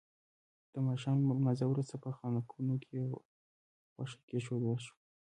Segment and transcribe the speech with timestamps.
[0.73, 2.97] د ماښام له لمانځه وروسته په خانکونو کې
[3.95, 4.95] غوښه کېښودل شوه.